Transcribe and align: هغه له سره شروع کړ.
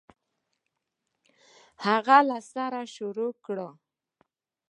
هغه 1.85 2.17
له 2.29 2.37
سره 2.53 2.79
شروع 2.95 3.31
کړ. 3.45 3.57